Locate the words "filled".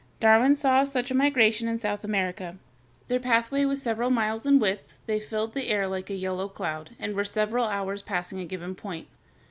5.19-5.53